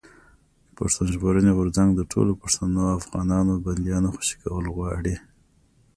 [0.75, 5.15] پښتون ژغورني غورځنګ د ټولو پښتنو افغانانو بنديانو خوشي کول غواړي.